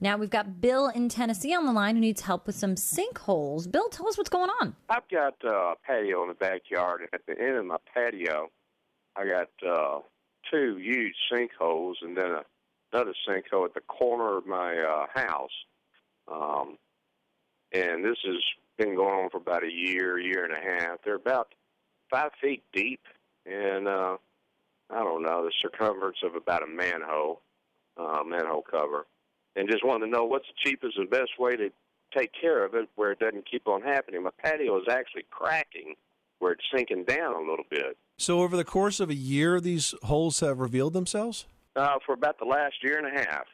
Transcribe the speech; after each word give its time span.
Now 0.00 0.16
we've 0.16 0.30
got 0.30 0.60
Bill 0.60 0.88
in 0.88 1.08
Tennessee 1.08 1.54
on 1.54 1.66
the 1.66 1.72
line 1.72 1.96
who 1.96 2.00
needs 2.00 2.20
help 2.20 2.46
with 2.46 2.54
some 2.54 2.76
sinkholes. 2.76 3.70
Bill, 3.70 3.88
tell 3.88 4.06
us 4.06 4.16
what's 4.16 4.30
going 4.30 4.50
on. 4.60 4.76
I've 4.88 5.08
got 5.10 5.34
uh, 5.44 5.72
a 5.72 5.74
patio 5.84 6.22
in 6.22 6.28
the 6.28 6.34
backyard, 6.34 7.00
and 7.00 7.08
at 7.12 7.26
the 7.26 7.40
end 7.40 7.56
of 7.56 7.64
my 7.64 7.78
patio, 7.92 8.48
I 9.16 9.26
got 9.26 9.48
uh, 9.68 9.98
two 10.50 10.78
huge 10.80 11.14
sinkholes, 11.32 11.94
and 12.02 12.16
then 12.16 12.30
a, 12.30 12.42
another 12.92 13.12
sinkhole 13.28 13.64
at 13.64 13.74
the 13.74 13.80
corner 13.80 14.38
of 14.38 14.46
my 14.46 14.78
uh, 14.78 15.06
house. 15.12 15.50
Um, 16.32 16.78
and 17.72 18.04
this 18.04 18.18
has 18.24 18.42
been 18.78 18.94
going 18.94 19.24
on 19.24 19.30
for 19.30 19.38
about 19.38 19.64
a 19.64 19.72
year, 19.72 20.18
year 20.20 20.44
and 20.44 20.52
a 20.52 20.60
half. 20.60 20.98
They're 21.04 21.16
about 21.16 21.54
five 22.08 22.30
feet 22.40 22.62
deep, 22.72 23.00
and 23.46 23.88
uh, 23.88 24.16
I 24.90 24.98
don't 25.00 25.24
know 25.24 25.44
the 25.44 25.52
circumference 25.60 26.18
of 26.24 26.36
about 26.36 26.62
a 26.62 26.68
manhole, 26.68 27.42
uh, 27.96 28.22
manhole 28.24 28.62
cover. 28.62 29.06
And 29.58 29.68
just 29.68 29.84
wanted 29.84 30.06
to 30.06 30.10
know 30.12 30.24
what's 30.24 30.46
the 30.46 30.70
cheapest 30.70 30.96
and 30.98 31.10
best 31.10 31.32
way 31.36 31.56
to 31.56 31.70
take 32.16 32.30
care 32.40 32.64
of 32.64 32.74
it 32.74 32.88
where 32.94 33.10
it 33.10 33.18
doesn't 33.18 33.50
keep 33.50 33.66
on 33.66 33.82
happening. 33.82 34.22
My 34.22 34.30
patio 34.40 34.78
is 34.78 34.84
actually 34.88 35.24
cracking 35.30 35.96
where 36.38 36.52
it's 36.52 36.62
sinking 36.72 37.04
down 37.04 37.34
a 37.34 37.40
little 37.40 37.64
bit. 37.68 37.96
So, 38.18 38.40
over 38.40 38.56
the 38.56 38.64
course 38.64 39.00
of 39.00 39.10
a 39.10 39.14
year, 39.14 39.60
these 39.60 39.94
holes 40.04 40.38
have 40.40 40.60
revealed 40.60 40.92
themselves? 40.92 41.46
Uh, 41.74 41.98
for 42.06 42.12
about 42.12 42.38
the 42.38 42.44
last 42.44 42.76
year 42.84 42.98
and 42.98 43.06
a 43.06 43.20
half 43.20 43.46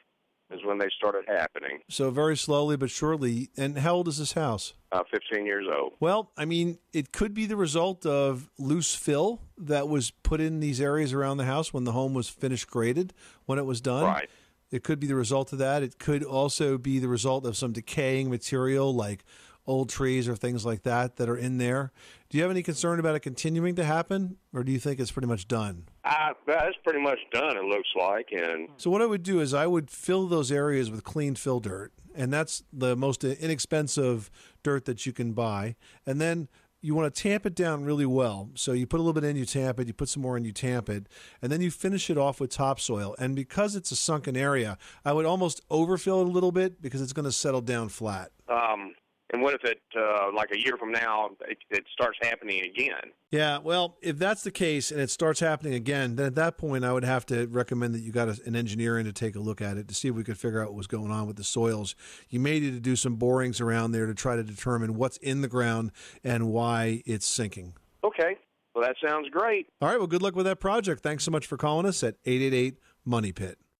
is 0.51 0.61
when 0.65 0.79
they 0.79 0.89
started 0.97 1.25
happening. 1.27 1.81
So, 1.89 2.11
very 2.11 2.37
slowly 2.37 2.77
but 2.77 2.91
surely. 2.91 3.49
And 3.57 3.79
how 3.79 3.95
old 3.95 4.09
is 4.09 4.19
this 4.19 4.33
house? 4.33 4.75
Uh, 4.93 5.03
15 5.11 5.47
years 5.47 5.67
old. 5.75 5.95
Well, 6.01 6.31
I 6.37 6.45
mean, 6.45 6.79
it 6.93 7.13
could 7.13 7.33
be 7.33 7.47
the 7.47 7.57
result 7.57 8.05
of 8.05 8.51
loose 8.59 8.95
fill 8.95 9.41
that 9.57 9.89
was 9.89 10.11
put 10.11 10.43
in 10.43 10.61
these 10.61 10.83
areas 10.83 11.15
around 11.15 11.39
the 11.39 11.47
house 11.47 11.73
when 11.73 11.85
the 11.85 11.93
home 11.93 12.13
was 12.13 12.29
finished 12.29 12.69
graded, 12.69 13.15
when 13.47 13.59
it 13.59 13.65
was 13.65 13.81
done. 13.81 14.05
Right. 14.05 14.29
It 14.75 14.83
could 14.83 14.99
be 14.99 15.07
the 15.07 15.15
result 15.15 15.53
of 15.53 15.61
that. 15.61 15.85
It 15.85 16.01
could 16.01 16.25
also 16.25 16.79
be 16.79 16.99
the 16.99 17.07
result 17.07 17.47
of 17.47 17.57
some 17.57 17.71
decaying 17.71 18.29
material 18.29 18.93
like 18.93 19.25
old 19.69 19.89
trees 19.89 20.29
or 20.29 20.35
things 20.35 20.67
like 20.67 20.83
that 20.83 21.15
that 21.15 21.29
are 21.29 21.37
in 21.37 21.59
there. 21.59 21.93
Do 22.29 22.39
you 22.39 22.43
have 22.43 22.51
any 22.51 22.65
concern 22.65 22.99
about 22.99 23.15
it 23.15 23.21
continuing 23.21 23.77
to 23.77 23.85
happen, 23.85 24.37
or 24.53 24.65
do 24.65 24.73
you 24.73 24.81
think 24.81 24.99
it's 24.99 25.13
pretty 25.13 25.29
much 25.29 25.47
done? 25.47 25.85
Uh, 26.05 26.31
that's 26.45 26.75
pretty 26.83 27.01
much 27.01 27.21
done, 27.33 27.57
it 27.57 27.63
looks 27.63 27.89
like. 27.97 28.31
And 28.33 28.69
So 28.77 28.91
what 28.91 29.01
I 29.01 29.07
would 29.07 29.23
do 29.23 29.39
is 29.39 29.55
I 29.55 29.69
would 29.69 29.93
fill 29.93 30.27
those 30.27 30.51
areas 30.51 30.91
with 30.91 31.05
clean 31.05 31.37
fill 31.37 31.61
dirt, 31.61 31.93
and 32.13 32.33
that's 32.33 32.65
the 32.73 32.97
most 32.97 33.23
inexpensive 33.23 34.29
dirt 34.65 34.87
that 34.87 35.07
you 35.07 35.13
can 35.13 35.35
buy. 35.35 35.77
And 36.05 36.21
then 36.21 36.49
you 36.85 36.95
want 36.95 37.13
to 37.13 37.23
tamp 37.23 37.47
it 37.47 37.55
down 37.55 37.83
really 37.83 38.05
well. 38.05 38.51
So 38.55 38.73
you 38.73 38.87
put 38.87 39.01
a 39.01 39.03
little 39.03 39.19
bit 39.19 39.25
in, 39.25 39.37
you 39.37 39.47
tamp 39.47 39.81
it, 39.81 39.87
you 39.87 39.95
put 39.95 40.11
some 40.11 40.23
more 40.23 40.37
in, 40.37 40.45
you 40.45 40.53
tamp 40.53 40.91
it, 40.91 41.09
and 41.41 41.51
then 41.51 41.63
you 41.63 41.71
finish 41.71 42.11
it 42.11 42.19
off 42.19 42.41
with 42.41 42.51
topsoil. 42.51 43.17
And 43.19 43.35
because 43.35 43.75
it's 43.75 43.91
a 43.91 43.97
sunken 43.97 44.37
area, 44.37 44.77
I 45.03 45.15
would 45.15 45.25
almost 45.25 45.63
overfill 45.71 46.21
it 46.21 46.27
a 46.27 46.31
little 46.31 46.53
bit 46.53 46.83
because 46.83 47.01
it's 47.01 47.15
going 47.15 47.25
to 47.25 47.33
settle 47.33 47.63
down 47.63 47.89
flat. 47.89 48.33
um, 48.51 48.95
and 49.35 49.43
what 49.43 49.53
if 49.53 49.65
it, 49.65 49.81
uh, 49.99 50.31
like 50.33 50.51
a 50.53 50.59
year 50.59 50.77
from 50.79 50.93
now, 50.93 51.31
it, 51.49 51.59
it 51.69 51.85
starts 51.93 52.17
happening 52.23 52.63
again? 52.65 53.11
Yeah, 53.33 53.59
well, 53.59 53.97
if 54.01 54.17
that's 54.17 54.45
the 54.45 54.53
case 54.53 54.93
and 54.93 55.01
it 55.01 55.11
starts 55.11 55.41
happening 55.41 55.75
again, 55.75 56.15
then 56.15 56.27
at 56.27 56.35
that 56.37 56.57
point 56.57 56.85
I 56.85 56.93
would 56.93 57.03
have 57.03 57.27
to 57.27 57.49
recommend 57.49 57.97
that 57.97 58.01
you 58.01 58.13
got 58.13 58.29
a, 58.29 58.41
an 58.47 58.55
engineer 58.55 58.97
in 58.97 59.07
to 59.07 59.13
take 59.13 59.35
a 59.35 59.41
look 59.41 59.61
at 59.61 59.77
it 59.77 59.89
to 59.89 59.95
see 59.95 60.07
if 60.07 60.15
we 60.15 60.23
could 60.23 60.39
figure 60.39 60.63
out 60.63 60.69
what 60.69 60.77
was 60.77 60.87
going 60.87 61.11
on 61.11 61.27
with 61.27 61.35
the 61.35 61.43
soils. 61.43 61.97
You 62.31 62.39
may 62.39 62.61
need 62.61 62.75
to 62.75 62.81
do 62.81 62.95
some 62.95 63.17
borings 63.17 63.61
around 63.61 63.91
there 63.91 64.07
to 64.07 64.15
try 64.15 64.37
to 64.37 64.45
determine 64.45 64.95
what's 64.95 65.17
in 65.17 65.41
the 65.41 65.49
ground 65.49 65.91
and 66.23 66.53
why 66.53 67.03
it's 67.05 67.27
sinking. 67.27 67.75
Okay. 68.05 68.37
Well, 68.73 68.85
that 68.85 68.95
sounds 69.05 69.29
great. 69.31 69.67
All 69.81 69.89
right, 69.89 69.99
well, 69.99 70.07
good 70.07 70.23
luck 70.23 70.37
with 70.37 70.47
that 70.47 70.61
project. 70.61 71.03
Thanks 71.03 71.25
so 71.25 71.33
much 71.33 71.47
for 71.49 71.57
calling 71.57 71.87
us 71.87 72.05
at 72.05 72.15
888 72.25 72.79
Money 73.05 73.33
Pit. 73.33 73.59